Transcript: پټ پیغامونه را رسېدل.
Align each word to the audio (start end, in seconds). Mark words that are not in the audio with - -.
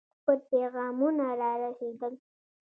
پټ 0.25 0.39
پیغامونه 0.51 1.25
را 1.39 1.51
رسېدل. 1.61 2.13